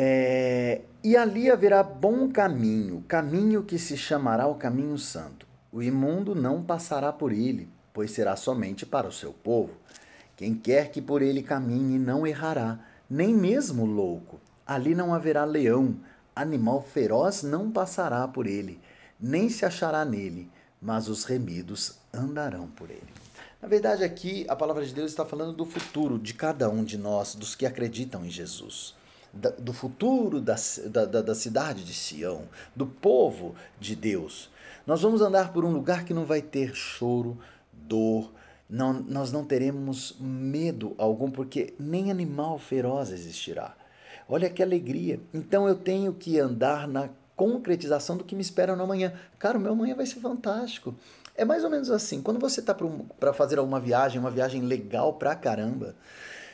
é, 0.00 0.82
E 1.02 1.16
ali 1.16 1.50
haverá 1.50 1.82
bom 1.82 2.30
caminho, 2.30 3.04
caminho 3.08 3.64
que 3.64 3.80
se 3.80 3.96
chamará 3.96 4.46
o 4.46 4.54
caminho 4.54 4.96
santo. 4.96 5.44
O 5.72 5.82
imundo 5.82 6.36
não 6.36 6.62
passará 6.62 7.12
por 7.12 7.32
ele, 7.32 7.68
pois 7.92 8.12
será 8.12 8.36
somente 8.36 8.86
para 8.86 9.08
o 9.08 9.12
seu 9.12 9.32
povo. 9.32 9.72
Quem 10.36 10.54
quer 10.54 10.92
que 10.92 11.02
por 11.02 11.20
ele 11.20 11.42
caminhe 11.42 11.98
não 11.98 12.24
errará, 12.24 12.78
nem 13.10 13.34
mesmo 13.34 13.84
louco. 13.84 14.40
Ali 14.64 14.94
não 14.94 15.12
haverá 15.12 15.44
leão, 15.44 15.96
animal 16.34 16.80
feroz 16.80 17.42
não 17.42 17.68
passará 17.68 18.28
por 18.28 18.46
ele, 18.46 18.80
nem 19.18 19.48
se 19.48 19.64
achará 19.64 20.04
nele, 20.04 20.48
mas 20.80 21.08
os 21.08 21.24
remidos 21.24 21.98
andarão 22.14 22.68
por 22.68 22.88
ele. 22.88 23.02
Na 23.60 23.66
verdade, 23.66 24.04
aqui 24.04 24.46
a 24.48 24.54
palavra 24.54 24.86
de 24.86 24.94
Deus 24.94 25.10
está 25.10 25.24
falando 25.24 25.52
do 25.52 25.64
futuro 25.64 26.20
de 26.20 26.34
cada 26.34 26.70
um 26.70 26.84
de 26.84 26.96
nós, 26.96 27.34
dos 27.34 27.56
que 27.56 27.66
acreditam 27.66 28.24
em 28.24 28.30
Jesus. 28.30 28.96
Da, 29.32 29.50
do 29.50 29.72
futuro 29.72 30.40
da, 30.40 30.56
da, 30.86 31.22
da 31.22 31.34
cidade 31.34 31.84
de 31.84 31.92
Sião, 31.92 32.44
do 32.74 32.86
povo 32.86 33.54
de 33.78 33.94
Deus. 33.94 34.50
Nós 34.86 35.02
vamos 35.02 35.20
andar 35.20 35.52
por 35.52 35.64
um 35.64 35.70
lugar 35.70 36.04
que 36.04 36.14
não 36.14 36.24
vai 36.24 36.40
ter 36.40 36.74
choro, 36.74 37.38
dor, 37.72 38.32
não, 38.68 38.92
nós 38.92 39.32
não 39.32 39.44
teremos 39.44 40.14
medo 40.20 40.94
algum, 40.98 41.30
porque 41.30 41.72
nem 41.78 42.10
animal 42.10 42.58
feroz 42.58 43.10
existirá. 43.10 43.74
Olha 44.28 44.50
que 44.50 44.62
alegria. 44.62 45.18
Então 45.32 45.66
eu 45.66 45.74
tenho 45.74 46.12
que 46.12 46.38
andar 46.38 46.86
na 46.86 47.08
concretização 47.34 48.16
do 48.16 48.24
que 48.24 48.34
me 48.34 48.42
espera 48.42 48.76
no 48.76 48.82
amanhã. 48.82 49.12
Cara, 49.38 49.56
o 49.56 49.60
meu 49.60 49.72
amanhã 49.72 49.94
vai 49.94 50.04
ser 50.04 50.20
fantástico. 50.20 50.94
É 51.34 51.44
mais 51.44 51.64
ou 51.64 51.70
menos 51.70 51.90
assim. 51.90 52.20
Quando 52.20 52.38
você 52.38 52.60
está 52.60 52.74
para 52.74 53.32
fazer 53.32 53.58
alguma 53.58 53.80
viagem, 53.80 54.20
uma 54.20 54.30
viagem 54.30 54.60
legal 54.62 55.14
pra 55.14 55.34
caramba, 55.34 55.94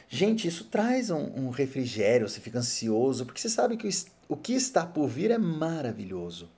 gente, 0.08 0.48
isso 0.48 0.64
traz 0.64 1.10
um, 1.10 1.30
um 1.34 1.50
refrigério, 1.50 2.28
você 2.28 2.40
fica 2.40 2.58
ansioso, 2.58 3.24
porque 3.24 3.40
você 3.40 3.48
sabe 3.48 3.76
que 3.76 3.86
o, 3.86 3.90
o 4.28 4.36
que 4.36 4.52
está 4.52 4.86
por 4.86 5.08
vir 5.08 5.30
é 5.30 5.38
maravilhoso. 5.38 6.48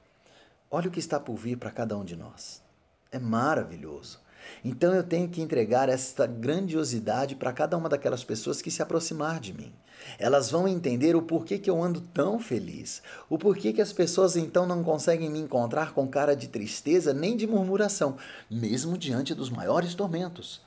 Olha 0.70 0.88
o 0.88 0.90
que 0.90 0.98
está 0.98 1.18
por 1.18 1.36
vir 1.36 1.56
para 1.56 1.70
cada 1.70 1.96
um 1.96 2.04
de 2.04 2.16
nós. 2.16 2.62
É 3.10 3.18
maravilhoso. 3.18 4.20
Então 4.64 4.94
eu 4.94 5.02
tenho 5.02 5.28
que 5.28 5.40
entregar 5.40 5.88
esta 5.88 6.26
grandiosidade 6.26 7.34
para 7.34 7.52
cada 7.52 7.76
uma 7.76 7.88
daquelas 7.88 8.24
pessoas 8.24 8.62
que 8.62 8.70
se 8.70 8.82
aproximar 8.82 9.40
de 9.40 9.52
mim. 9.52 9.72
Elas 10.18 10.50
vão 10.50 10.68
entender 10.68 11.16
o 11.16 11.22
porquê 11.22 11.58
que 11.58 11.70
eu 11.70 11.82
ando 11.82 12.00
tão 12.00 12.38
feliz, 12.38 13.02
o 13.28 13.38
porquê 13.38 13.72
que 13.72 13.80
as 13.80 13.92
pessoas 13.92 14.36
então 14.36 14.66
não 14.66 14.84
conseguem 14.84 15.30
me 15.30 15.38
encontrar 15.38 15.92
com 15.92 16.06
cara 16.06 16.36
de 16.36 16.48
tristeza 16.48 17.12
nem 17.12 17.36
de 17.36 17.46
murmuração, 17.46 18.16
mesmo 18.50 18.96
diante 18.96 19.34
dos 19.34 19.50
maiores 19.50 19.94
tormentos. 19.94 20.60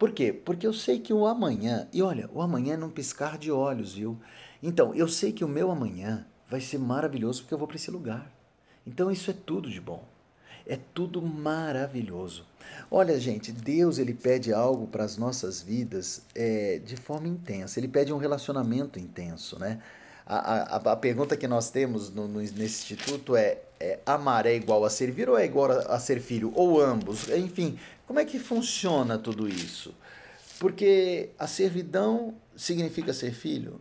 Por 0.00 0.12
quê? 0.12 0.32
Porque 0.32 0.66
eu 0.66 0.72
sei 0.72 0.98
que 0.98 1.12
o 1.12 1.26
amanhã, 1.26 1.86
e 1.92 2.00
olha, 2.00 2.30
o 2.32 2.40
amanhã 2.40 2.72
é 2.72 2.76
num 2.78 2.88
piscar 2.88 3.36
de 3.36 3.52
olhos, 3.52 3.92
viu? 3.92 4.18
Então, 4.62 4.94
eu 4.94 5.06
sei 5.06 5.30
que 5.30 5.44
o 5.44 5.48
meu 5.48 5.70
amanhã 5.70 6.26
vai 6.48 6.58
ser 6.58 6.78
maravilhoso 6.78 7.42
porque 7.42 7.52
eu 7.52 7.58
vou 7.58 7.68
para 7.68 7.76
esse 7.76 7.90
lugar. 7.90 8.32
Então, 8.86 9.10
isso 9.10 9.30
é 9.30 9.34
tudo 9.34 9.68
de 9.68 9.78
bom. 9.78 10.02
É 10.66 10.78
tudo 10.94 11.20
maravilhoso. 11.20 12.46
Olha, 12.90 13.20
gente, 13.20 13.52
Deus 13.52 13.98
ele 13.98 14.14
pede 14.14 14.54
algo 14.54 14.86
para 14.86 15.04
as 15.04 15.18
nossas 15.18 15.60
vidas 15.60 16.22
é, 16.34 16.78
de 16.78 16.96
forma 16.96 17.28
intensa. 17.28 17.78
Ele 17.78 17.88
pede 17.88 18.10
um 18.10 18.16
relacionamento 18.16 18.98
intenso, 18.98 19.58
né? 19.58 19.82
A, 20.32 20.76
a, 20.76 20.96
pergunta 20.96 21.36
que 21.36 21.48
nós 21.48 21.70
temos 21.70 22.08
no, 22.08 22.28
no, 22.28 22.38
nesse 22.38 22.92
instituto 22.92 23.34
é, 23.34 23.58
é: 23.80 23.98
amar 24.06 24.46
é 24.46 24.54
igual 24.54 24.84
a 24.84 24.90
servir 24.90 25.28
ou 25.28 25.36
é 25.36 25.44
igual 25.44 25.72
a, 25.72 25.96
a 25.96 25.98
ser 25.98 26.20
filho? 26.20 26.52
Ou 26.54 26.80
ambos? 26.80 27.28
Enfim, 27.30 27.76
como 28.06 28.20
é 28.20 28.24
que 28.24 28.38
funciona 28.38 29.18
tudo 29.18 29.48
isso? 29.48 29.92
Porque 30.60 31.30
a 31.36 31.48
servidão 31.48 32.34
significa 32.56 33.12
ser 33.12 33.32
filho? 33.32 33.80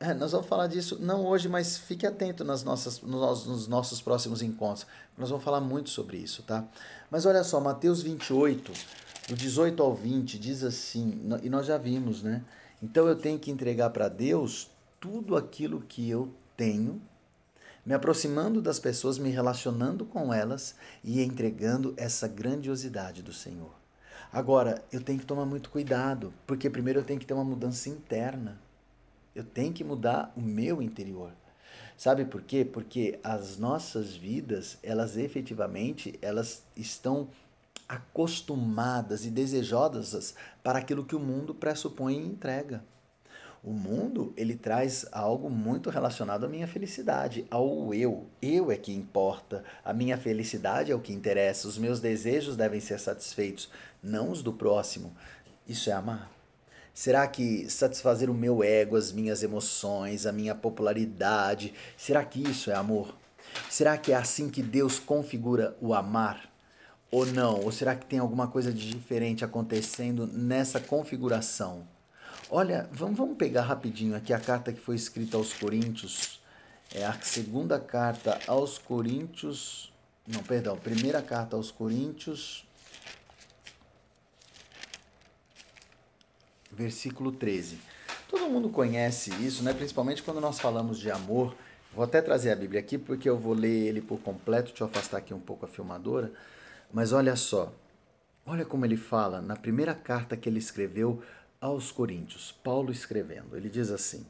É, 0.00 0.12
nós 0.12 0.32
vamos 0.32 0.48
falar 0.48 0.66
disso 0.66 0.98
não 1.00 1.24
hoje, 1.24 1.48
mas 1.48 1.78
fique 1.78 2.04
atento 2.04 2.42
nas 2.42 2.64
nossas, 2.64 3.00
nos, 3.00 3.46
nos 3.46 3.68
nossos 3.68 4.02
próximos 4.02 4.42
encontros. 4.42 4.88
Nós 5.16 5.30
vamos 5.30 5.44
falar 5.44 5.60
muito 5.60 5.90
sobre 5.90 6.16
isso, 6.16 6.42
tá? 6.42 6.64
Mas 7.08 7.24
olha 7.24 7.44
só, 7.44 7.60
Mateus 7.60 8.02
28, 8.02 8.72
do 9.28 9.36
18 9.36 9.80
ao 9.80 9.94
20, 9.94 10.40
diz 10.40 10.64
assim, 10.64 11.20
e 11.40 11.48
nós 11.48 11.66
já 11.66 11.78
vimos, 11.78 12.20
né? 12.20 12.42
Então 12.82 13.06
eu 13.06 13.14
tenho 13.14 13.38
que 13.38 13.50
entregar 13.50 13.90
para 13.90 14.08
Deus 14.08 14.73
tudo 15.04 15.36
aquilo 15.36 15.82
que 15.82 16.08
eu 16.08 16.32
tenho, 16.56 16.98
me 17.84 17.92
aproximando 17.92 18.62
das 18.62 18.78
pessoas, 18.78 19.18
me 19.18 19.28
relacionando 19.28 20.06
com 20.06 20.32
elas 20.32 20.74
e 21.04 21.20
entregando 21.20 21.92
essa 21.98 22.26
grandiosidade 22.26 23.22
do 23.22 23.30
Senhor. 23.30 23.74
Agora, 24.32 24.82
eu 24.90 25.02
tenho 25.02 25.18
que 25.18 25.26
tomar 25.26 25.44
muito 25.44 25.68
cuidado, 25.68 26.32
porque 26.46 26.70
primeiro 26.70 27.00
eu 27.00 27.04
tenho 27.04 27.20
que 27.20 27.26
ter 27.26 27.34
uma 27.34 27.44
mudança 27.44 27.90
interna. 27.90 28.58
Eu 29.34 29.44
tenho 29.44 29.74
que 29.74 29.84
mudar 29.84 30.32
o 30.34 30.40
meu 30.40 30.80
interior. 30.80 31.32
Sabe 31.98 32.24
por 32.24 32.40
quê? 32.40 32.64
Porque 32.64 33.20
as 33.22 33.58
nossas 33.58 34.16
vidas, 34.16 34.78
elas 34.82 35.18
efetivamente, 35.18 36.18
elas 36.22 36.62
estão 36.74 37.28
acostumadas 37.86 39.26
e 39.26 39.30
desejosas 39.30 40.34
para 40.62 40.78
aquilo 40.78 41.04
que 41.04 41.14
o 41.14 41.20
mundo 41.20 41.54
pressupõe 41.54 42.14
e 42.14 42.26
entrega. 42.26 42.82
O 43.64 43.72
mundo, 43.72 44.34
ele 44.36 44.54
traz 44.54 45.06
algo 45.10 45.48
muito 45.48 45.88
relacionado 45.88 46.44
à 46.44 46.48
minha 46.48 46.68
felicidade, 46.68 47.46
ao 47.50 47.94
eu. 47.94 48.26
Eu 48.42 48.70
é 48.70 48.76
que 48.76 48.92
importa. 48.92 49.64
A 49.82 49.90
minha 49.94 50.18
felicidade 50.18 50.92
é 50.92 50.94
o 50.94 51.00
que 51.00 51.14
interessa. 51.14 51.66
Os 51.66 51.78
meus 51.78 51.98
desejos 51.98 52.58
devem 52.58 52.78
ser 52.78 53.00
satisfeitos, 53.00 53.70
não 54.02 54.30
os 54.30 54.42
do 54.42 54.52
próximo. 54.52 55.16
Isso 55.66 55.88
é 55.88 55.94
amar. 55.94 56.30
Será 56.92 57.26
que 57.26 57.66
satisfazer 57.70 58.28
o 58.28 58.34
meu 58.34 58.62
ego, 58.62 58.96
as 58.96 59.10
minhas 59.10 59.42
emoções, 59.42 60.26
a 60.26 60.32
minha 60.32 60.54
popularidade, 60.54 61.72
será 61.96 62.22
que 62.22 62.42
isso 62.42 62.70
é 62.70 62.74
amor? 62.74 63.16
Será 63.70 63.96
que 63.96 64.12
é 64.12 64.14
assim 64.14 64.50
que 64.50 64.62
Deus 64.62 64.98
configura 64.98 65.74
o 65.80 65.94
amar? 65.94 66.52
Ou 67.10 67.24
não? 67.24 67.60
Ou 67.62 67.72
será 67.72 67.96
que 67.96 68.04
tem 68.04 68.18
alguma 68.18 68.46
coisa 68.46 68.70
de 68.70 68.90
diferente 68.90 69.42
acontecendo 69.42 70.26
nessa 70.26 70.78
configuração? 70.78 71.93
Olha, 72.50 72.88
vamos, 72.92 73.16
vamos 73.16 73.36
pegar 73.36 73.62
rapidinho 73.62 74.14
aqui 74.14 74.32
a 74.32 74.38
carta 74.38 74.72
que 74.72 74.80
foi 74.80 74.96
escrita 74.96 75.36
aos 75.36 75.52
Coríntios. 75.54 76.40
É 76.94 77.04
a 77.04 77.12
segunda 77.14 77.80
carta 77.80 78.38
aos 78.46 78.76
Coríntios. 78.76 79.92
Não, 80.26 80.42
perdão, 80.42 80.76
primeira 80.76 81.22
carta 81.22 81.56
aos 81.56 81.70
Coríntios, 81.70 82.66
versículo 86.70 87.32
13. 87.32 87.78
Todo 88.28 88.48
mundo 88.48 88.68
conhece 88.68 89.30
isso, 89.44 89.62
né? 89.62 89.72
principalmente 89.72 90.22
quando 90.22 90.40
nós 90.40 90.60
falamos 90.60 90.98
de 90.98 91.10
amor. 91.10 91.54
Vou 91.94 92.04
até 92.04 92.20
trazer 92.20 92.50
a 92.50 92.56
Bíblia 92.56 92.80
aqui 92.80 92.98
porque 92.98 93.28
eu 93.28 93.38
vou 93.38 93.54
ler 93.54 93.86
ele 93.86 94.02
por 94.02 94.18
completo. 94.20 94.68
Deixa 94.68 94.84
eu 94.84 94.88
afastar 94.88 95.18
aqui 95.18 95.32
um 95.32 95.40
pouco 95.40 95.64
a 95.64 95.68
filmadora. 95.68 96.32
Mas 96.92 97.12
olha 97.12 97.36
só, 97.36 97.72
olha 98.44 98.64
como 98.64 98.84
ele 98.84 98.96
fala 98.96 99.40
na 99.40 99.56
primeira 99.56 99.94
carta 99.94 100.36
que 100.36 100.48
ele 100.48 100.58
escreveu 100.58 101.22
aos 101.64 101.90
Coríntios, 101.90 102.52
Paulo 102.52 102.92
escrevendo. 102.92 103.56
Ele 103.56 103.70
diz 103.70 103.90
assim: 103.90 104.26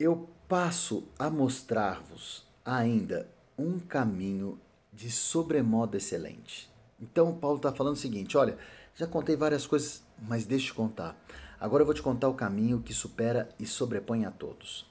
Eu 0.00 0.28
passo 0.48 1.06
a 1.16 1.30
mostrar-vos 1.30 2.44
ainda 2.64 3.28
um 3.56 3.78
caminho 3.78 4.58
de 4.92 5.12
sobremodo 5.12 5.96
excelente. 5.96 6.68
Então, 7.00 7.32
Paulo 7.38 7.58
está 7.58 7.72
falando 7.72 7.94
o 7.94 7.98
seguinte: 7.98 8.36
olha, 8.36 8.58
já 8.96 9.06
contei 9.06 9.36
várias 9.36 9.64
coisas, 9.64 10.02
mas 10.20 10.44
deixa 10.44 10.72
eu 10.72 10.74
contar. 10.74 11.16
Agora 11.60 11.82
eu 11.82 11.86
vou 11.86 11.94
te 11.94 12.02
contar 12.02 12.28
o 12.28 12.34
caminho 12.34 12.82
que 12.82 12.92
supera 12.92 13.48
e 13.56 13.64
sobrepõe 13.64 14.24
a 14.24 14.30
todos. 14.32 14.84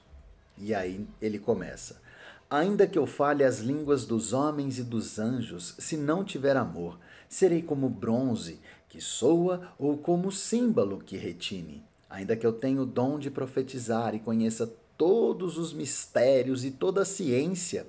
E 0.56 0.74
aí 0.74 1.06
ele 1.20 1.38
começa. 1.38 2.00
Ainda 2.48 2.86
que 2.86 2.98
eu 2.98 3.06
fale 3.06 3.44
as 3.44 3.58
línguas 3.58 4.06
dos 4.06 4.32
homens 4.32 4.78
e 4.78 4.82
dos 4.82 5.18
anjos, 5.18 5.74
se 5.78 5.96
não 5.96 6.24
tiver 6.24 6.56
amor, 6.56 6.98
serei 7.28 7.62
como 7.62 7.88
bronze 7.88 8.60
que 8.90 9.00
soa 9.00 9.72
ou 9.78 9.96
como 9.96 10.30
símbolo 10.30 10.98
que 10.98 11.16
retine. 11.16 11.82
Ainda 12.10 12.36
que 12.36 12.44
eu 12.44 12.52
tenha 12.52 12.82
o 12.82 12.86
dom 12.86 13.18
de 13.18 13.30
profetizar 13.30 14.14
e 14.14 14.18
conheça 14.18 14.70
todos 14.98 15.56
os 15.56 15.72
mistérios 15.72 16.64
e 16.64 16.72
toda 16.72 17.02
a 17.02 17.06
ciência, 17.06 17.86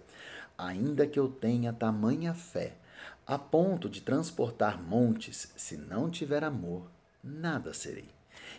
ainda 0.57 1.07
que 1.07 1.19
eu 1.19 1.27
tenha 1.27 1.73
tamanha 1.73 2.33
fé, 2.35 2.75
a 3.25 3.37
ponto 3.37 3.89
de 3.89 3.99
transportar 3.99 4.81
montes, 4.81 5.51
se 5.57 5.75
não 5.75 6.09
tiver 6.09 6.43
amor, 6.43 6.83
nada 7.23 7.73
serei. 7.73 8.09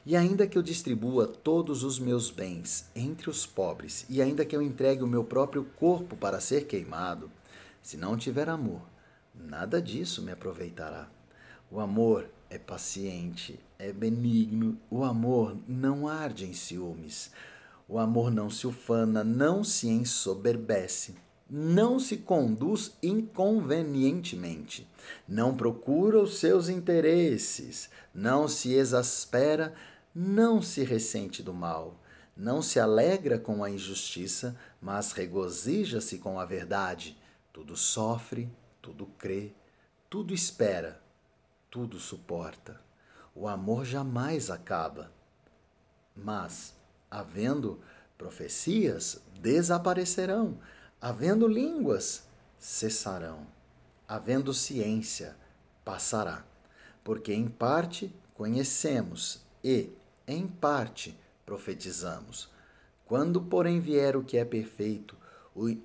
E 0.05 0.17
ainda 0.17 0.47
que 0.47 0.59
eu 0.59 0.63
distribua 0.63 1.29
todos 1.29 1.85
os 1.85 2.01
meus 2.01 2.31
bens 2.31 2.91
entre 2.95 3.31
os 3.31 3.47
pobres, 3.47 4.05
e 4.11 4.21
ainda 4.21 4.45
que 4.45 4.57
eu 4.57 4.61
entregue 4.61 5.05
o 5.05 5.07
meu 5.07 5.23
próprio 5.23 5.65
corpo 5.77 6.17
para 6.17 6.41
ser 6.41 6.67
queimado, 6.67 7.31
se 7.81 7.97
não 7.97 8.17
tiver 8.17 8.49
amor, 8.49 8.83
nada 9.33 9.81
disso 9.81 10.23
me 10.23 10.33
aproveitará. 10.33 11.09
O 11.75 11.81
amor 11.81 12.29
é 12.51 12.59
paciente, 12.59 13.59
é 13.79 13.95
benigno, 13.95 14.79
o 14.91 15.05
amor 15.05 15.57
não 15.67 16.07
arde 16.07 16.45
em 16.45 16.53
ciúmes, 16.53 17.31
o 17.89 17.99
amor 17.99 18.31
não 18.31 18.51
se 18.51 18.67
ufana, 18.67 19.25
não 19.25 19.65
se 19.65 19.89
ensoberbece, 19.89 21.15
não 21.49 21.99
se 21.99 22.19
conduz 22.19 22.93
inconvenientemente, 23.03 24.87
não 25.27 25.57
procura 25.57 26.21
os 26.21 26.37
seus 26.37 26.69
interesses, 26.69 27.89
não 28.15 28.47
se 28.47 28.75
exaspera, 28.75 29.73
não 30.15 30.61
se 30.61 30.85
ressente 30.85 31.43
do 31.43 31.55
mal, 31.55 31.99
não 32.37 32.61
se 32.61 32.79
alegra 32.79 33.39
com 33.39 33.65
a 33.65 33.71
injustiça, 33.71 34.55
mas 34.79 35.13
regozija-se 35.13 36.19
com 36.19 36.39
a 36.39 36.45
verdade. 36.45 37.17
Tudo 37.51 37.79
sofre, 37.79 38.47
tudo 38.83 39.07
crê, 39.17 39.53
tudo 40.11 40.35
espera, 40.35 41.02
tudo 41.73 41.99
suporta. 41.99 42.79
O 43.35 43.49
amor 43.49 43.87
jamais 43.87 44.51
acaba. 44.51 45.11
Mas, 46.15 46.75
havendo 47.11 47.81
profecias, 48.19 49.23
desaparecerão, 49.41 50.59
havendo 51.01 51.49
línguas, 51.49 52.25
cessarão, 52.59 53.47
havendo 54.07 54.53
ciência, 54.53 55.35
passará. 55.83 56.45
Porque 57.03 57.33
em 57.33 57.49
parte 57.49 58.15
conhecemos 58.35 59.41
e, 59.65 59.91
em 60.29 60.47
parte, 60.47 61.19
profetizamos. 61.47 62.51
Quando, 63.07 63.41
porém, 63.41 63.81
vier 63.81 64.15
o 64.15 64.23
que 64.23 64.37
é 64.37 64.45
perfeito, 64.45 65.17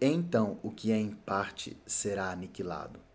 então 0.01 0.59
o 0.61 0.69
que 0.69 0.91
é 0.91 0.97
em 0.97 1.11
parte 1.11 1.77
será 1.85 2.29
aniquilado. 2.29 3.06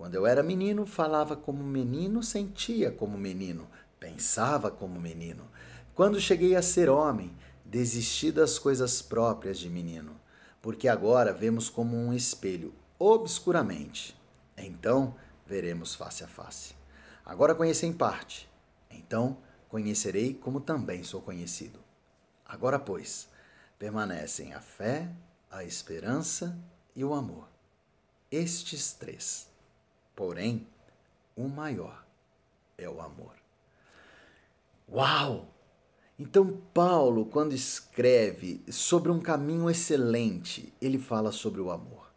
Quando 0.00 0.14
eu 0.14 0.26
era 0.26 0.42
menino, 0.42 0.86
falava 0.86 1.36
como 1.36 1.62
menino, 1.62 2.22
sentia 2.22 2.90
como 2.90 3.18
menino, 3.18 3.68
pensava 3.98 4.70
como 4.70 4.98
menino. 4.98 5.46
Quando 5.94 6.18
cheguei 6.18 6.56
a 6.56 6.62
ser 6.62 6.88
homem, 6.88 7.36
desisti 7.66 8.32
das 8.32 8.58
coisas 8.58 9.02
próprias 9.02 9.58
de 9.58 9.68
menino, 9.68 10.18
porque 10.62 10.88
agora 10.88 11.34
vemos 11.34 11.68
como 11.68 11.98
um 11.98 12.14
espelho, 12.14 12.72
obscuramente. 12.98 14.18
Então 14.56 15.14
veremos 15.46 15.94
face 15.94 16.24
a 16.24 16.26
face. 16.26 16.74
Agora 17.22 17.54
conheci 17.54 17.84
em 17.84 17.92
parte, 17.92 18.48
então 18.90 19.36
conhecerei 19.68 20.32
como 20.32 20.62
também 20.62 21.04
sou 21.04 21.20
conhecido. 21.20 21.78
Agora, 22.46 22.78
pois, 22.78 23.28
permanecem 23.78 24.54
a 24.54 24.62
fé, 24.62 25.10
a 25.50 25.62
esperança 25.62 26.58
e 26.96 27.04
o 27.04 27.12
amor. 27.12 27.50
Estes 28.30 28.94
três 28.94 29.49
Porém, 30.20 30.66
o 31.34 31.48
maior 31.48 32.04
é 32.76 32.86
o 32.86 33.00
amor. 33.00 33.32
Uau! 34.86 35.48
Então, 36.18 36.60
Paulo, 36.74 37.24
quando 37.24 37.54
escreve 37.54 38.62
sobre 38.70 39.10
um 39.10 39.18
caminho 39.18 39.70
excelente, 39.70 40.74
ele 40.78 40.98
fala 40.98 41.32
sobre 41.32 41.58
o 41.62 41.70
amor. 41.70 42.12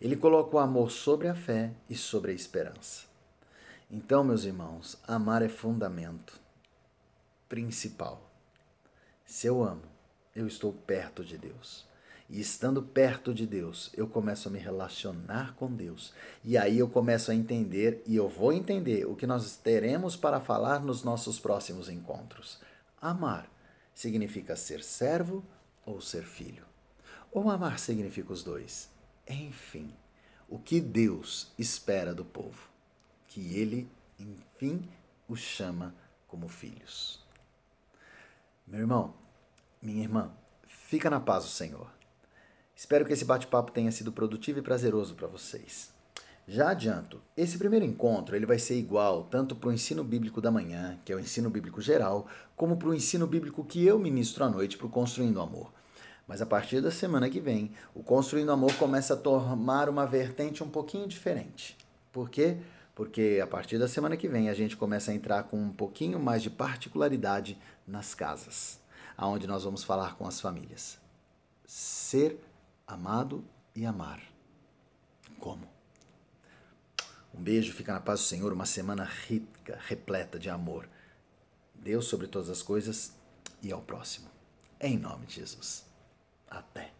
Ele 0.00 0.16
coloca 0.16 0.56
o 0.56 0.58
amor 0.58 0.90
sobre 0.90 1.28
a 1.28 1.34
fé 1.34 1.74
e 1.90 1.94
sobre 1.94 2.32
a 2.32 2.34
esperança. 2.34 3.04
Então, 3.90 4.24
meus 4.24 4.44
irmãos, 4.44 4.96
amar 5.06 5.42
é 5.42 5.48
fundamento 5.50 6.40
principal. 7.50 8.30
Se 9.26 9.46
eu 9.46 9.62
amo, 9.62 9.84
eu 10.34 10.46
estou 10.46 10.72
perto 10.72 11.22
de 11.22 11.36
Deus. 11.36 11.84
E 12.28 12.40
estando 12.40 12.82
perto 12.82 13.32
de 13.32 13.46
Deus, 13.46 13.90
eu 13.96 14.08
começo 14.08 14.48
a 14.48 14.50
me 14.50 14.58
relacionar 14.58 15.54
com 15.54 15.72
Deus. 15.72 16.12
E 16.44 16.58
aí 16.58 16.78
eu 16.78 16.88
começo 16.88 17.30
a 17.30 17.34
entender, 17.34 18.02
e 18.04 18.16
eu 18.16 18.28
vou 18.28 18.52
entender 18.52 19.06
o 19.06 19.14
que 19.14 19.26
nós 19.26 19.56
teremos 19.56 20.16
para 20.16 20.40
falar 20.40 20.80
nos 20.80 21.04
nossos 21.04 21.38
próximos 21.38 21.88
encontros. 21.88 22.58
Amar 23.00 23.48
significa 23.94 24.56
ser 24.56 24.82
servo 24.82 25.44
ou 25.84 26.00
ser 26.00 26.24
filho. 26.24 26.64
Ou 27.30 27.48
amar 27.48 27.78
significa 27.78 28.32
os 28.32 28.42
dois. 28.42 28.88
Enfim, 29.28 29.94
o 30.48 30.58
que 30.58 30.80
Deus 30.80 31.52
espera 31.58 32.12
do 32.12 32.24
povo? 32.24 32.68
Que 33.28 33.56
ele, 33.56 33.88
enfim, 34.18 34.88
os 35.28 35.40
chama 35.40 35.94
como 36.26 36.48
filhos. 36.48 37.24
Meu 38.66 38.80
irmão, 38.80 39.14
minha 39.80 40.02
irmã, 40.02 40.32
fica 40.66 41.08
na 41.08 41.20
paz 41.20 41.44
do 41.44 41.50
Senhor. 41.50 41.95
Espero 42.76 43.06
que 43.06 43.12
esse 43.14 43.24
bate-papo 43.24 43.72
tenha 43.72 43.90
sido 43.90 44.12
produtivo 44.12 44.58
e 44.58 44.62
prazeroso 44.62 45.14
para 45.14 45.26
vocês. 45.26 45.90
Já 46.46 46.70
adianto, 46.70 47.22
esse 47.34 47.56
primeiro 47.56 47.86
encontro 47.86 48.36
ele 48.36 48.44
vai 48.44 48.58
ser 48.58 48.78
igual 48.78 49.24
tanto 49.24 49.56
para 49.56 49.70
o 49.70 49.72
ensino 49.72 50.04
bíblico 50.04 50.42
da 50.42 50.50
manhã, 50.50 50.98
que 51.02 51.10
é 51.10 51.16
o 51.16 51.18
ensino 51.18 51.48
bíblico 51.48 51.80
geral, 51.80 52.26
como 52.54 52.76
para 52.76 52.88
o 52.88 52.94
ensino 52.94 53.26
bíblico 53.26 53.64
que 53.64 53.82
eu 53.84 53.98
ministro 53.98 54.44
à 54.44 54.50
noite 54.50 54.76
para 54.76 54.86
o 54.86 54.90
Construindo 54.90 55.40
Amor. 55.40 55.72
Mas 56.28 56.42
a 56.42 56.46
partir 56.46 56.82
da 56.82 56.90
semana 56.90 57.30
que 57.30 57.40
vem, 57.40 57.72
o 57.94 58.02
Construindo 58.02 58.52
Amor 58.52 58.74
começa 58.74 59.14
a 59.14 59.16
tomar 59.16 59.88
uma 59.88 60.06
vertente 60.06 60.62
um 60.62 60.68
pouquinho 60.68 61.08
diferente. 61.08 61.78
Por 62.12 62.28
quê? 62.28 62.58
Porque 62.94 63.40
a 63.42 63.46
partir 63.46 63.78
da 63.78 63.88
semana 63.88 64.18
que 64.18 64.28
vem 64.28 64.50
a 64.50 64.54
gente 64.54 64.76
começa 64.76 65.10
a 65.10 65.14
entrar 65.14 65.44
com 65.44 65.56
um 65.56 65.72
pouquinho 65.72 66.20
mais 66.20 66.42
de 66.42 66.50
particularidade 66.50 67.58
nas 67.86 68.14
casas, 68.14 68.78
aonde 69.16 69.46
nós 69.46 69.64
vamos 69.64 69.82
falar 69.82 70.16
com 70.16 70.26
as 70.26 70.40
famílias. 70.40 70.98
Ser 71.66 72.38
amado 72.86 73.44
e 73.74 73.84
amar. 73.84 74.22
Como? 75.38 75.68
Um 77.34 77.42
beijo, 77.42 77.72
fica 77.72 77.92
na 77.92 78.00
paz 78.00 78.20
do 78.20 78.26
Senhor, 78.26 78.52
uma 78.52 78.64
semana 78.64 79.04
rica, 79.04 79.78
repleta 79.86 80.38
de 80.38 80.48
amor. 80.48 80.88
Deus 81.74 82.06
sobre 82.06 82.26
todas 82.26 82.48
as 82.48 82.62
coisas 82.62 83.14
e 83.62 83.70
ao 83.70 83.82
próximo. 83.82 84.30
Em 84.80 84.98
nome 84.98 85.26
de 85.26 85.34
Jesus. 85.34 85.84
Até. 86.48 86.95